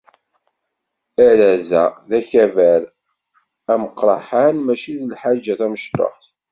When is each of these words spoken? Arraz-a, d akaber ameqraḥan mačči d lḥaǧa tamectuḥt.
Arraz-a, 1.27 1.83
d 2.09 2.11
akaber 2.19 2.81
ameqraḥan 3.73 4.57
mačči 4.65 4.93
d 4.99 5.01
lḥaǧa 5.11 5.53
tamectuḥt. 5.59 6.23